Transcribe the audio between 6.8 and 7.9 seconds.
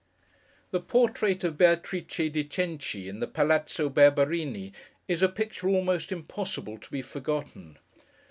be forgotten.